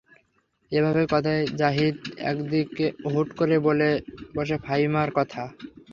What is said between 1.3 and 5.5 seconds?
কথায় জাহিদ একদিন হুট করে বলে বসে ফাহিমার কথা।